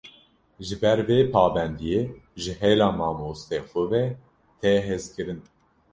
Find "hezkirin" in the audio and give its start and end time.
4.87-5.39